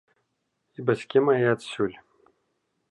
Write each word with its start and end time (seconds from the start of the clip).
І 0.79 0.87
бацькі 0.87 1.23
мае 1.29 1.39
адсюль. 1.53 1.97